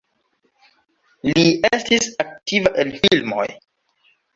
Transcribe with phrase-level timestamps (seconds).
[1.29, 3.51] Li estis aktiva en filmoj.